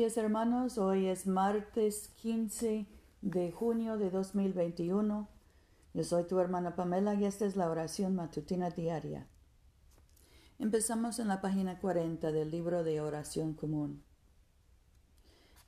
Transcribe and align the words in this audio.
días 0.00 0.16
hermanos, 0.16 0.78
hoy 0.78 1.08
es 1.08 1.26
martes 1.26 2.08
15 2.22 2.86
de 3.20 3.52
junio 3.52 3.98
de 3.98 4.08
2021. 4.08 5.28
Yo 5.92 6.04
soy 6.04 6.24
tu 6.24 6.38
hermana 6.38 6.74
Pamela 6.74 7.12
y 7.12 7.26
esta 7.26 7.44
es 7.44 7.54
la 7.54 7.68
oración 7.68 8.14
matutina 8.16 8.70
diaria. 8.70 9.26
Empezamos 10.58 11.18
en 11.18 11.28
la 11.28 11.42
página 11.42 11.78
40 11.80 12.32
del 12.32 12.50
libro 12.50 12.82
de 12.82 13.02
oración 13.02 13.52
común. 13.52 14.02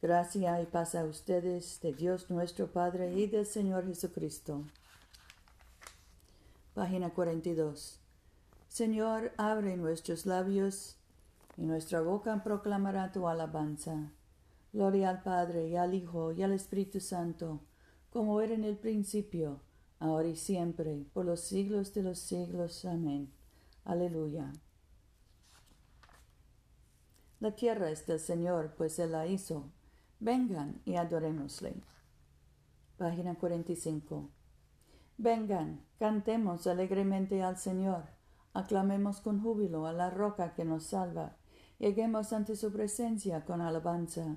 Gracia 0.01 0.63
y 0.63 0.65
paz 0.65 0.95
a 0.95 1.05
ustedes 1.05 1.83
de 1.83 1.93
Dios 1.93 2.31
nuestro 2.31 2.73
Padre 2.73 3.13
y 3.13 3.27
del 3.27 3.45
Señor 3.45 3.87
Jesucristo. 3.87 4.65
Página 6.73 7.11
42. 7.11 8.01
Señor, 8.69 9.33
abre 9.37 9.77
nuestros 9.77 10.25
labios 10.25 10.97
y 11.59 11.67
nuestra 11.67 12.01
boca 12.01 12.43
proclamará 12.43 13.13
tu 13.13 13.29
alabanza. 13.29 14.11
Gloria 14.73 15.11
al 15.11 15.23
Padre 15.23 15.69
y 15.69 15.77
al 15.77 15.93
Hijo 15.95 16.33
y 16.33 16.43
al 16.43 16.53
Espíritu 16.53 16.99
Santo, 16.99 17.61
como 18.11 18.41
era 18.41 18.55
en 18.55 18.65
el 18.65 18.77
principio, 18.77 19.61
ahora 19.99 20.29
y 20.29 20.37
siempre, 20.37 21.05
por 21.13 21.27
los 21.27 21.41
siglos 21.41 21.93
de 21.93 22.03
los 22.03 22.19
siglos. 22.19 22.85
Amén. 22.85 23.31
Aleluya. 23.85 24.53
La 27.41 27.55
tierra 27.55 27.91
es 27.91 28.07
del 28.07 28.21
Señor, 28.21 28.75
pues 28.77 28.99
Él 28.99 29.13
la 29.13 29.27
hizo. 29.27 29.71
Vengan 30.21 30.81
y 30.85 30.97
adorémosle. 30.97 31.75
Página 32.97 33.35
45. 33.35 34.31
Vengan, 35.19 35.85
cantemos 35.99 36.67
alegremente 36.67 37.43
al 37.43 37.59
Señor, 37.59 38.05
aclamemos 38.55 39.21
con 39.21 39.43
júbilo 39.43 39.87
a 39.87 39.93
la 39.93 40.11
roca 40.11 40.55
que 40.55 40.65
nos 40.65 40.85
salva 40.85 41.37
Lleguemos 41.83 42.33
ante 42.33 42.55
su 42.55 42.71
presencia 42.71 43.45
con 43.45 43.61
alabanza, 43.61 44.37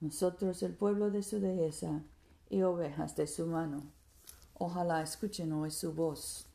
nosotros 0.00 0.62
el 0.62 0.74
pueblo 0.74 1.10
de 1.10 1.22
su 1.22 1.40
dehesa 1.40 2.02
y 2.50 2.62
ovejas 2.62 3.16
de 3.16 3.26
su 3.26 3.46
mano. 3.46 3.82
Ojalá 4.54 5.02
escuchen 5.02 5.52
hoy 5.52 5.70
su 5.70 5.92
voz. 5.92 6.46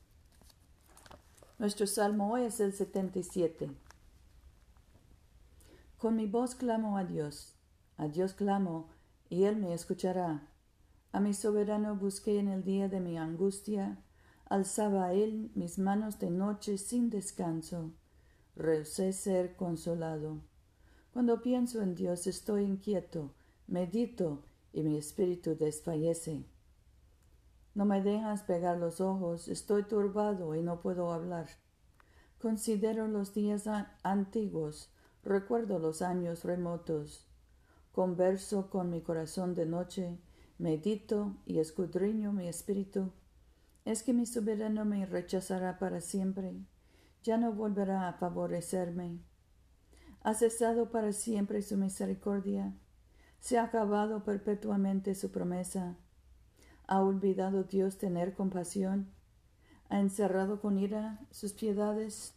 Nuestro 1.60 1.88
salmo 1.88 2.34
hoy 2.34 2.44
es 2.44 2.60
el 2.60 2.74
77. 2.74 3.72
Con 5.98 6.16
mi 6.16 6.26
voz 6.26 6.56
clamo 6.56 6.98
a 6.98 7.06
Dios, 7.06 7.54
a 7.98 8.08
Dios 8.08 8.34
clamo, 8.34 8.90
y 9.30 9.46
Él 9.46 9.56
me 9.58 9.74
escuchará. 9.74 10.48
A 11.12 11.20
mi 11.20 11.34
soberano 11.34 11.96
busqué 11.96 12.40
en 12.40 12.50
el 12.50 12.64
día 12.64 12.90
de 12.90 13.00
mi 13.00 13.18
angustia, 13.18 13.98
alzaba 14.50 15.14
Él 15.14 15.52
mis 15.56 15.80
manos 15.80 16.20
de 16.20 16.30
noche 16.30 16.78
sin 16.78 17.10
descanso, 17.10 17.92
rehusé 18.56 19.14
ser 19.14 19.56
consolado. 19.56 20.42
Cuando 21.14 21.44
pienso 21.44 21.84
en 21.84 21.94
Dios 21.94 22.26
estoy 22.26 22.64
inquieto, 22.64 23.36
medito 23.68 24.42
y 24.74 24.82
mi 24.82 24.98
espíritu 24.98 25.56
desfallece. 25.56 26.44
No 27.76 27.86
me 27.86 28.02
dejas 28.02 28.42
pegar 28.42 28.80
los 28.80 29.00
ojos, 29.00 29.48
estoy 29.48 29.84
turbado 29.84 30.56
y 30.56 30.64
no 30.64 30.82
puedo 30.82 31.14
hablar. 31.14 31.46
Considero 32.42 33.08
los 33.08 33.32
días 33.36 33.70
antiguos, 34.02 34.90
recuerdo 35.24 35.78
los 35.78 36.02
años 36.02 36.44
remotos. 36.44 37.28
Converso 37.92 38.72
con 38.72 38.90
mi 38.90 39.02
corazón 39.02 39.54
de 39.54 39.68
noche, 39.68 40.18
medito 40.58 41.36
y 41.46 41.60
escudriño 41.60 42.34
mi 42.34 42.48
espíritu. 42.48 43.12
¿Es 43.86 44.02
que 44.02 44.14
mi 44.14 44.26
soberano 44.26 44.84
me 44.84 45.06
rechazará 45.06 45.78
para 45.78 46.02
siempre? 46.02 46.56
¿Ya 47.22 47.38
no 47.38 47.54
volverá 47.54 48.10
a 48.10 48.14
favorecerme? 48.14 49.20
Ha 50.24 50.34
cesado 50.34 50.90
para 50.90 51.12
siempre 51.12 51.62
su 51.62 51.78
misericordia, 51.78 52.74
se 53.40 53.58
ha 53.58 53.66
acabado 53.66 54.24
perpetuamente 54.24 55.16
su 55.16 55.32
promesa, 55.32 55.98
ha 56.88 57.02
olvidado 57.02 57.64
Dios 57.64 57.98
tener 57.98 58.34
compasión, 58.34 59.12
ha 59.90 60.00
encerrado 60.00 60.62
con 60.62 60.80
ira 60.80 61.20
sus 61.30 61.52
piedades. 61.52 62.36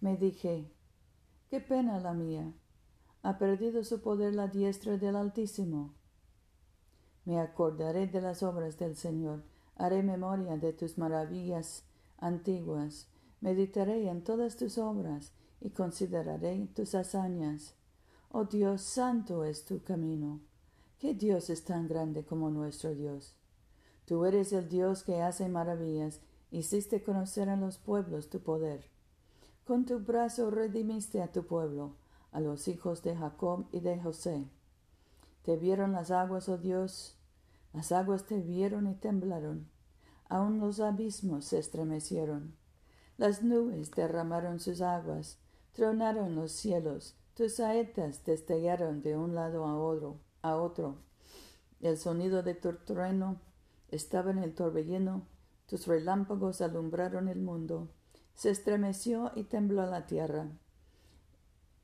Me 0.00 0.16
dije, 0.16 0.70
qué 1.50 1.60
pena 1.60 1.98
la 1.98 2.14
mía, 2.14 2.52
ha 3.22 3.38
perdido 3.38 3.82
su 3.82 4.00
poder 4.00 4.34
la 4.34 4.46
diestra 4.46 4.98
del 4.98 5.16
Altísimo. 5.16 5.92
Me 7.24 7.40
acordaré 7.40 8.06
de 8.06 8.20
las 8.20 8.44
obras 8.44 8.78
del 8.78 8.94
Señor, 8.94 9.42
haré 9.74 10.04
memoria 10.04 10.56
de 10.56 10.72
tus 10.72 10.98
maravillas 10.98 11.84
antiguas, 12.18 13.08
meditaré 13.46 14.08
en 14.08 14.24
todas 14.24 14.56
tus 14.56 14.76
obras, 14.76 15.32
y 15.60 15.70
consideraré 15.70 16.66
tus 16.74 16.96
hazañas. 16.96 17.76
Oh 18.32 18.44
Dios, 18.44 18.82
santo 18.82 19.44
es 19.44 19.64
tu 19.64 19.84
camino. 19.84 20.40
¿Qué 20.98 21.14
Dios 21.14 21.48
es 21.48 21.64
tan 21.64 21.86
grande 21.86 22.24
como 22.24 22.50
nuestro 22.50 22.92
Dios? 22.92 23.36
Tú 24.04 24.24
eres 24.24 24.52
el 24.52 24.68
Dios 24.68 25.04
que 25.04 25.22
hace 25.22 25.48
maravillas, 25.48 26.20
hiciste 26.50 27.04
conocer 27.04 27.48
a 27.48 27.56
los 27.56 27.78
pueblos 27.78 28.30
tu 28.30 28.40
poder. 28.40 28.90
Con 29.64 29.84
tu 29.84 30.00
brazo 30.00 30.50
redimiste 30.50 31.22
a 31.22 31.30
tu 31.30 31.46
pueblo, 31.46 31.94
a 32.32 32.40
los 32.40 32.66
hijos 32.66 33.04
de 33.04 33.14
Jacob 33.14 33.68
y 33.70 33.78
de 33.78 34.00
José. 34.00 34.44
Te 35.44 35.56
vieron 35.56 35.92
las 35.92 36.10
aguas, 36.10 36.48
oh 36.48 36.58
Dios, 36.58 37.16
las 37.72 37.92
aguas 37.92 38.26
te 38.26 38.40
vieron 38.40 38.88
y 38.88 38.94
temblaron, 38.96 39.68
aun 40.28 40.58
los 40.58 40.80
abismos 40.80 41.44
se 41.44 41.60
estremecieron. 41.60 42.65
Las 43.18 43.42
nubes 43.42 43.90
derramaron 43.92 44.60
sus 44.60 44.82
aguas, 44.82 45.38
tronaron 45.72 46.34
los 46.34 46.52
cielos, 46.52 47.16
tus 47.34 47.54
saetas 47.54 48.24
destellaron 48.24 49.00
de 49.02 49.16
un 49.16 49.34
lado 49.34 49.64
a 49.64 49.78
otro, 49.78 50.18
a 50.42 50.56
otro. 50.56 50.96
El 51.80 51.96
sonido 51.96 52.42
de 52.42 52.54
tu 52.54 52.72
trueno 52.74 53.40
estaba 53.90 54.30
en 54.30 54.38
el 54.38 54.54
torbellino, 54.54 55.26
tus 55.66 55.86
relámpagos 55.86 56.60
alumbraron 56.60 57.28
el 57.28 57.40
mundo, 57.40 57.88
se 58.34 58.50
estremeció 58.50 59.32
y 59.34 59.44
tembló 59.44 59.86
la 59.86 60.06
tierra. 60.06 60.48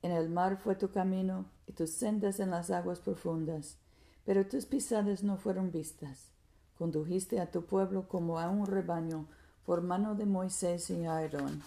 En 0.03 0.11
el 0.11 0.29
mar 0.29 0.57
fue 0.57 0.75
tu 0.75 0.91
camino 0.91 1.45
y 1.65 1.73
tus 1.73 1.89
sendas 1.91 2.39
en 2.39 2.51
las 2.51 2.69
aguas 2.69 2.99
profundas, 2.99 3.79
pero 4.23 4.47
tus 4.47 4.65
pisadas 4.65 5.23
no 5.23 5.37
fueron 5.37 5.71
vistas. 5.71 6.29
Condujiste 6.77 7.39
a 7.39 7.49
tu 7.49 7.65
pueblo 7.65 8.07
como 8.07 8.39
a 8.39 8.49
un 8.49 8.67
rebaño 8.67 9.27
por 9.65 9.81
mano 9.81 10.15
de 10.15 10.25
Moisés 10.25 10.89
y 10.89 11.05
Aarón. 11.05 11.61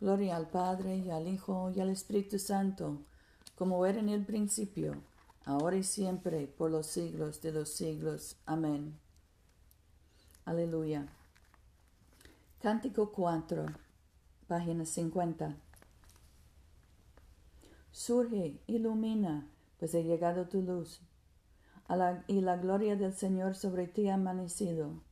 Gloria 0.00 0.36
al 0.36 0.48
Padre 0.48 0.96
y 0.96 1.10
al 1.10 1.28
Hijo 1.28 1.70
y 1.74 1.80
al 1.80 1.90
Espíritu 1.90 2.38
Santo, 2.38 3.02
como 3.56 3.84
era 3.84 4.00
en 4.00 4.08
el 4.08 4.24
principio, 4.24 4.94
ahora 5.44 5.76
y 5.76 5.82
siempre, 5.82 6.46
por 6.46 6.70
los 6.70 6.86
siglos 6.86 7.42
de 7.42 7.52
los 7.52 7.68
siglos. 7.68 8.36
Amén. 8.46 8.98
Aleluya. 10.46 11.06
Cántico 12.62 13.12
4, 13.12 13.66
página 14.48 14.86
50. 14.86 15.56
Surge, 17.92 18.58
ilumina, 18.66 19.46
pues 19.78 19.94
ha 19.94 20.00
llegado 20.00 20.48
tu 20.48 20.62
luz, 20.62 21.02
y 22.26 22.40
la 22.40 22.56
gloria 22.56 22.96
del 22.96 23.12
Señor 23.12 23.54
sobre 23.54 23.86
ti 23.86 24.08
ha 24.08 24.14
amanecido. 24.14 25.02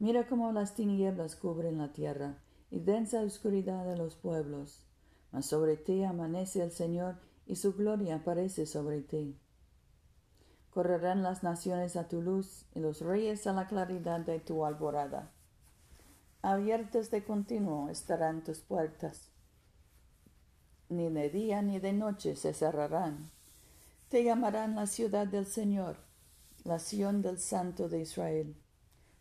Mira 0.00 0.28
cómo 0.28 0.52
las 0.52 0.74
tinieblas 0.74 1.34
cubren 1.34 1.78
la 1.78 1.92
tierra 1.92 2.38
y 2.70 2.78
densa 2.78 3.20
oscuridad 3.22 3.84
de 3.84 3.96
los 3.96 4.14
pueblos. 4.14 4.84
Mas 5.32 5.46
sobre 5.46 5.76
ti 5.76 6.04
amanece 6.04 6.62
el 6.62 6.70
Señor 6.70 7.16
y 7.46 7.56
su 7.56 7.74
gloria 7.74 8.16
aparece 8.16 8.66
sobre 8.66 9.02
ti. 9.02 9.36
Correrán 10.70 11.22
las 11.22 11.42
naciones 11.42 11.96
a 11.96 12.06
tu 12.06 12.22
luz 12.22 12.64
y 12.74 12.80
los 12.80 13.00
reyes 13.00 13.46
a 13.46 13.52
la 13.52 13.66
claridad 13.66 14.20
de 14.20 14.38
tu 14.38 14.64
alborada. 14.64 15.32
Abiertas 16.42 17.10
de 17.10 17.24
continuo 17.24 17.88
estarán 17.88 18.44
tus 18.44 18.60
puertas. 18.60 19.32
Ni 20.88 21.10
de 21.10 21.28
día 21.30 21.60
ni 21.62 21.80
de 21.80 21.92
noche 21.92 22.36
se 22.36 22.54
cerrarán. 22.54 23.30
Te 24.08 24.22
llamarán 24.22 24.76
la 24.76 24.86
ciudad 24.86 25.26
del 25.26 25.46
Señor, 25.46 25.96
la 26.64 26.78
Sión 26.78 27.20
del 27.20 27.38
Santo 27.38 27.88
de 27.88 28.02
Israel. 28.02 28.54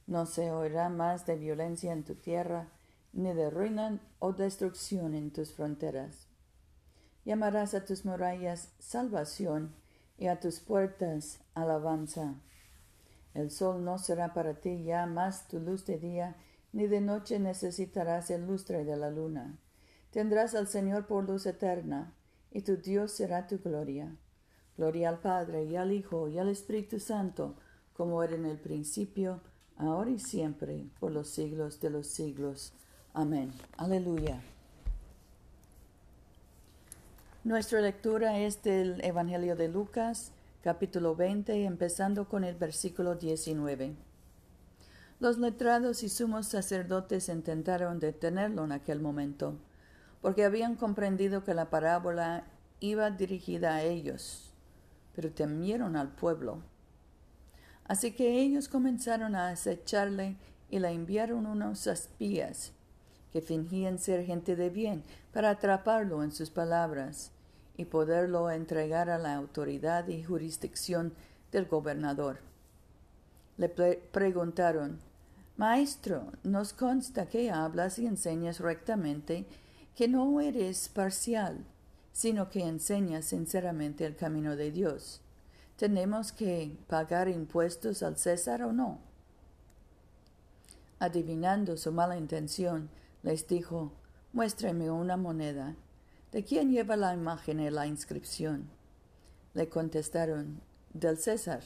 No 0.07 0.25
se 0.25 0.51
oirá 0.51 0.89
más 0.89 1.25
de 1.25 1.35
violencia 1.35 1.91
en 1.91 2.03
tu 2.03 2.15
tierra, 2.15 2.69
ni 3.11 3.33
de 3.33 3.49
ruina 3.49 3.99
o 4.19 4.33
destrucción 4.33 5.13
en 5.13 5.31
tus 5.31 5.53
fronteras. 5.53 6.27
Llamarás 7.25 7.73
a 7.73 7.83
tus 7.83 8.05
murallas 8.05 8.71
salvación 8.79 9.75
y 10.17 10.27
a 10.27 10.39
tus 10.39 10.61
puertas 10.61 11.39
alabanza. 11.53 12.35
El 13.33 13.51
sol 13.51 13.83
no 13.83 13.97
será 13.97 14.33
para 14.33 14.55
ti 14.61 14.83
ya 14.83 15.05
más 15.05 15.47
tu 15.49 15.59
luz 15.59 15.85
de 15.85 15.99
día, 15.99 16.37
ni 16.71 16.87
de 16.87 17.01
noche 17.01 17.37
necesitarás 17.37 18.31
el 18.31 18.47
lustre 18.47 18.85
de 18.85 18.95
la 18.95 19.09
luna. 19.09 19.59
Tendrás 20.11 20.55
al 20.55 20.67
Señor 20.67 21.05
por 21.05 21.27
luz 21.27 21.45
eterna, 21.45 22.13
y 22.49 22.61
tu 22.61 22.77
Dios 22.77 23.11
será 23.11 23.45
tu 23.45 23.59
gloria. 23.59 24.15
Gloria 24.77 25.09
al 25.09 25.19
Padre 25.19 25.65
y 25.65 25.75
al 25.75 25.91
Hijo 25.91 26.29
y 26.29 26.39
al 26.39 26.47
Espíritu 26.47 26.99
Santo, 26.99 27.55
como 27.93 28.23
era 28.23 28.35
en 28.35 28.45
el 28.45 28.59
principio, 28.59 29.41
ahora 29.77 30.11
y 30.11 30.19
siempre, 30.19 30.85
por 30.99 31.11
los 31.11 31.29
siglos 31.29 31.79
de 31.79 31.89
los 31.89 32.07
siglos. 32.07 32.73
Amén. 33.13 33.51
Aleluya. 33.77 34.41
Nuestra 37.43 37.79
lectura 37.79 38.39
es 38.39 38.61
del 38.61 39.03
Evangelio 39.03 39.55
de 39.55 39.69
Lucas, 39.69 40.31
capítulo 40.63 41.15
20, 41.15 41.63
empezando 41.63 42.27
con 42.27 42.43
el 42.43 42.55
versículo 42.55 43.15
19. 43.15 43.95
Los 45.19 45.37
letrados 45.37 46.03
y 46.03 46.09
sumos 46.09 46.47
sacerdotes 46.47 47.29
intentaron 47.29 47.99
detenerlo 47.99 48.65
en 48.65 48.71
aquel 48.71 48.99
momento, 48.99 49.55
porque 50.21 50.43
habían 50.43 50.75
comprendido 50.75 51.43
que 51.43 51.53
la 51.53 51.69
parábola 51.69 52.43
iba 52.81 53.09
dirigida 53.09 53.75
a 53.75 53.83
ellos, 53.83 54.51
pero 55.15 55.31
temieron 55.31 55.95
al 55.95 56.09
pueblo. 56.09 56.59
Así 57.87 58.11
que 58.11 58.41
ellos 58.41 58.67
comenzaron 58.67 59.35
a 59.35 59.49
acecharle 59.49 60.35
y 60.69 60.79
le 60.79 60.89
enviaron 60.89 61.45
unos 61.45 61.87
espías 61.87 62.73
que 63.31 63.41
fingían 63.41 63.99
ser 63.99 64.25
gente 64.25 64.55
de 64.55 64.69
bien 64.69 65.03
para 65.33 65.51
atraparlo 65.51 66.23
en 66.23 66.31
sus 66.31 66.49
palabras 66.49 67.31
y 67.77 67.85
poderlo 67.85 68.49
entregar 68.49 69.09
a 69.09 69.17
la 69.17 69.35
autoridad 69.35 70.07
y 70.07 70.23
jurisdicción 70.23 71.13
del 71.51 71.65
gobernador. 71.65 72.39
Le 73.57 73.69
preguntaron, 73.69 74.99
Maestro, 75.55 76.31
nos 76.43 76.73
consta 76.73 77.27
que 77.27 77.49
hablas 77.49 77.97
y 77.99 78.05
enseñas 78.05 78.59
rectamente, 78.59 79.45
que 79.95 80.07
no 80.07 80.39
eres 80.41 80.89
parcial, 80.89 81.65
sino 82.11 82.49
que 82.49 82.63
enseñas 82.63 83.25
sinceramente 83.25 84.05
el 84.05 84.15
camino 84.15 84.55
de 84.55 84.71
Dios. 84.71 85.21
¿Tenemos 85.77 86.31
que 86.31 86.75
pagar 86.87 87.29
impuestos 87.29 88.01
al 88.01 88.17
César 88.17 88.63
o 88.63 88.73
no? 88.73 88.99
Adivinando 90.99 91.77
su 91.77 91.91
mala 91.91 92.17
intención, 92.17 92.89
les 93.21 93.47
dijo, 93.47 93.91
Muéstrame 94.33 94.89
una 94.89 95.17
moneda. 95.17 95.75
¿De 96.31 96.43
quién 96.43 96.71
lleva 96.71 96.95
la 96.95 97.13
imagen 97.13 97.59
y 97.59 97.69
la 97.69 97.85
inscripción? 97.87 98.69
Le 99.53 99.69
contestaron, 99.69 100.61
del 100.93 101.17
César. 101.17 101.61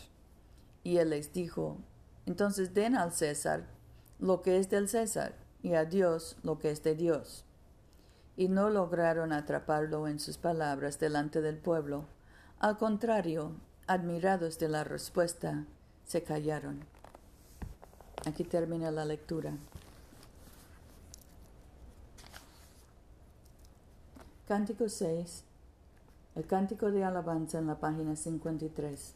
Y 0.83 0.97
él 0.97 1.11
les 1.11 1.31
dijo, 1.31 1.77
entonces 2.25 2.73
den 2.73 2.95
al 2.95 3.13
César 3.13 3.65
lo 4.19 4.41
que 4.41 4.57
es 4.57 4.69
del 4.69 4.89
César 4.89 5.35
y 5.63 5.73
a 5.73 5.85
Dios 5.85 6.37
lo 6.43 6.59
que 6.59 6.69
es 6.71 6.83
de 6.83 6.95
Dios. 6.95 7.45
Y 8.37 8.49
no 8.49 8.69
lograron 8.69 9.31
atraparlo 9.31 10.07
en 10.07 10.19
sus 10.19 10.37
palabras 10.37 10.99
delante 10.99 11.41
del 11.41 11.57
pueblo. 11.57 12.05
Al 12.59 12.77
contrario, 12.77 13.55
admirados 13.87 14.59
de 14.59 14.69
la 14.69 14.83
respuesta, 14.83 15.65
se 16.05 16.23
callaron. 16.23 16.85
Aquí 18.25 18.43
termina 18.43 18.91
la 18.91 19.05
lectura. 19.05 19.53
Cántico 24.47 24.89
6. 24.89 25.43
El 26.35 26.45
cántico 26.45 26.91
de 26.91 27.03
alabanza 27.03 27.59
en 27.59 27.67
la 27.67 27.79
página 27.79 28.15
53. 28.15 29.13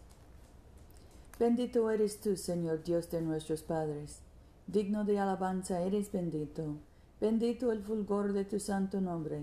Bendito 1.38 1.92
eres 1.92 2.22
tú, 2.22 2.38
Señor 2.38 2.84
Dios 2.84 3.12
de 3.12 3.22
nuestros 3.22 3.62
padres. 3.62 4.20
Digno 4.68 5.04
de 5.04 5.20
alabanza 5.20 5.82
eres 5.82 6.12
bendito. 6.12 6.78
Bendito 7.20 7.72
el 7.72 7.84
fulgor 7.84 8.34
de 8.34 8.46
tu 8.46 8.60
santo 8.60 9.02
nombre. 9.02 9.42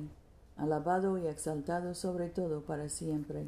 Alabado 0.57 1.19
y 1.19 1.27
exaltado 1.27 1.95
sobre 1.95 2.29
todo 2.29 2.63
para 2.63 2.89
siempre. 2.89 3.47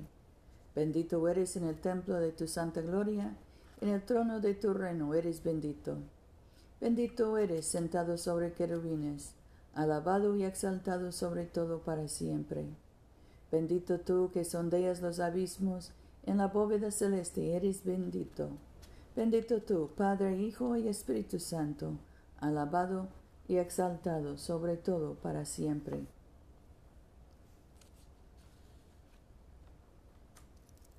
Bendito 0.75 1.27
eres 1.29 1.57
en 1.57 1.65
el 1.65 1.81
templo 1.81 2.21
de 2.21 2.33
tu 2.33 2.47
santa 2.47 2.81
gloria. 2.81 3.37
En 3.81 3.89
el 3.89 4.03
trono 4.03 4.41
de 4.41 4.55
tu 4.55 4.75
reino 4.75 5.15
eres 5.15 5.43
bendito. 5.43 5.99
Bendito 6.81 7.39
eres 7.39 7.67
sentado 7.67 8.19
sobre 8.19 8.53
querubines 8.53 9.35
alabado 9.75 10.37
y 10.37 10.45
exaltado 10.45 11.13
sobre 11.13 11.45
todo 11.47 11.81
para 11.81 12.09
siempre. 12.09 12.65
Bendito 13.51 14.01
tú 14.01 14.31
que 14.33 14.45
sondeas 14.45 15.01
los 15.01 15.21
abismos, 15.21 15.93
en 16.25 16.39
la 16.39 16.49
bóveda 16.49 16.91
celeste 16.91 17.55
eres 17.55 17.85
bendito. 17.85 18.49
Bendito 19.15 19.61
tú, 19.63 19.91
Padre, 19.97 20.41
Hijo 20.41 20.77
y 20.77 20.89
Espíritu 20.89 21.39
Santo, 21.39 21.93
alabado 22.41 23.09
y 23.47 23.57
exaltado 23.57 24.39
sobre 24.39 24.77
todo 24.77 25.15
para 25.15 25.45
siempre. 25.45 26.07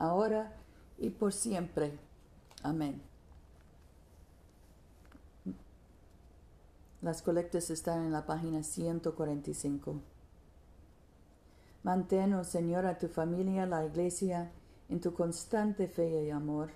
ahora 0.00 0.52
y 0.98 1.10
por 1.10 1.32
siempre. 1.32 1.92
Amén. 2.64 3.00
Las 7.02 7.22
colectas 7.22 7.70
están 7.70 8.04
en 8.04 8.12
la 8.12 8.26
página 8.26 8.62
145. 8.62 10.00
Mantén, 11.82 12.34
oh 12.34 12.44
Señor, 12.44 12.84
a 12.84 12.98
tu 12.98 13.08
familia, 13.08 13.64
la 13.64 13.86
Iglesia, 13.86 14.50
en 14.88 15.00
tu 15.00 15.14
constante 15.14 15.86
fe 15.86 16.24
y 16.24 16.30
amor, 16.30 16.70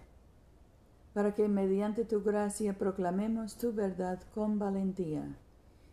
para 1.12 1.34
que 1.34 1.46
mediante 1.48 2.04
tu 2.04 2.22
gracia 2.22 2.78
proclamemos 2.78 3.56
tu 3.56 3.72
verdad 3.72 4.20
con 4.34 4.58
valentía 4.58 5.36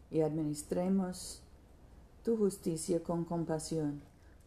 y 0.10 0.22
administremos 0.22 1.42
tu 2.24 2.38
justicia 2.38 3.04
con 3.04 3.26
compasión, 3.26 4.02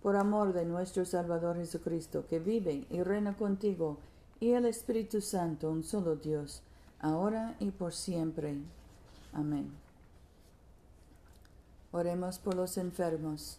por 0.04 0.16
amor 0.16 0.52
de 0.52 0.66
nuestro 0.66 1.06
Salvador 1.06 1.56
Jesucristo, 1.56 2.26
que 2.28 2.38
vive 2.38 2.86
y 2.90 3.02
reina 3.02 3.38
contigo, 3.38 3.96
y 4.38 4.50
el 4.50 4.66
Espíritu 4.66 5.22
Santo, 5.22 5.70
un 5.70 5.82
solo 5.82 6.16
Dios, 6.16 6.60
ahora 7.00 7.56
y 7.58 7.70
por 7.70 7.94
siempre. 7.94 8.54
Amén. 9.32 9.72
Oremos 11.90 12.38
por 12.38 12.54
los 12.54 12.76
enfermos. 12.76 13.56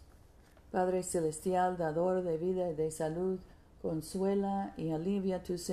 Padre 0.70 1.02
Celestial, 1.02 1.78
dador 1.78 2.22
de 2.22 2.38
vida 2.38 2.70
y 2.70 2.74
de 2.76 2.92
salud, 2.92 3.40
consuela 3.82 4.72
y 4.76 4.90
alivia 4.90 5.42
tus, 5.42 5.68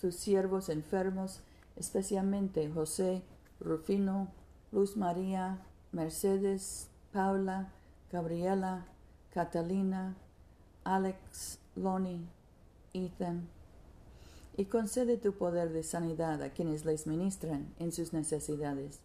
tus 0.00 0.14
siervos 0.14 0.70
enfermos, 0.70 1.40
especialmente 1.76 2.70
José, 2.70 3.20
Rufino, 3.60 4.28
Luz 4.72 4.96
María, 4.96 5.58
Mercedes, 5.92 6.88
Paula, 7.12 7.68
Gabriela, 8.10 8.86
Catalina, 9.36 10.16
Alex, 10.82 11.58
Loni, 11.74 12.26
Ethan, 12.94 13.46
y 14.56 14.64
concede 14.64 15.18
tu 15.18 15.34
poder 15.34 15.74
de 15.74 15.82
sanidad 15.82 16.42
a 16.42 16.54
quienes 16.54 16.86
les 16.86 17.06
ministran 17.06 17.74
en 17.78 17.92
sus 17.92 18.14
necesidades 18.14 19.00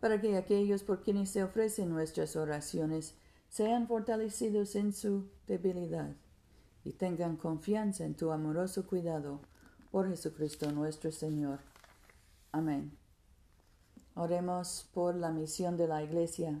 para 0.00 0.20
que 0.20 0.36
aquellos 0.36 0.82
por 0.82 1.04
quienes 1.04 1.30
se 1.30 1.44
ofrecen 1.44 1.90
nuestras 1.90 2.34
oraciones 2.34 3.14
sean 3.50 3.86
fortalecidos 3.86 4.74
en 4.74 4.92
su 4.92 5.30
debilidad 5.46 6.10
y 6.82 6.94
tengan 6.94 7.36
confianza 7.36 8.04
en 8.04 8.16
tu 8.16 8.32
amoroso 8.32 8.84
cuidado 8.84 9.42
por 9.92 10.08
Jesucristo 10.08 10.72
nuestro 10.72 11.12
Señor. 11.12 11.60
Amén. 12.50 12.98
Oremos 14.16 14.90
por 14.92 15.14
la 15.14 15.30
misión 15.30 15.76
de 15.76 15.86
la 15.86 16.02
Iglesia. 16.02 16.60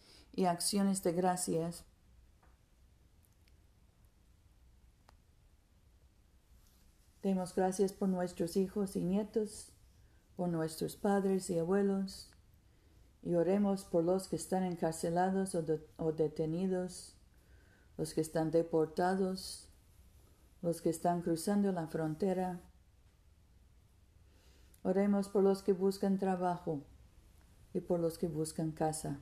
y 0.33 0.45
acciones 0.45 1.03
de 1.03 1.13
gracias. 1.13 1.85
Demos 7.21 7.53
gracias 7.53 7.93
por 7.93 8.09
nuestros 8.09 8.57
hijos 8.57 8.95
y 8.95 9.01
nietos, 9.01 9.71
por 10.35 10.49
nuestros 10.49 10.95
padres 10.95 11.51
y 11.51 11.59
abuelos, 11.59 12.31
y 13.21 13.35
oremos 13.35 13.83
por 13.85 14.03
los 14.03 14.27
que 14.27 14.37
están 14.37 14.63
encarcelados 14.63 15.53
o, 15.53 16.11
detenidos, 16.11 17.15
los 17.97 18.15
que 18.15 18.21
están 18.21 18.49
deportados, 18.49 19.69
los 20.63 20.81
que 20.81 20.89
están 20.89 21.21
cruzando 21.21 21.71
la 21.71 21.87
frontera. 21.87 22.59
Oremos 24.81 25.29
por 25.29 25.43
los 25.43 25.61
que 25.61 25.73
buscan 25.73 26.17
trabajo 26.17 26.81
y 27.71 27.81
por 27.81 27.99
los 27.99 28.17
que 28.17 28.27
buscan 28.27 28.71
casa. 28.71 29.21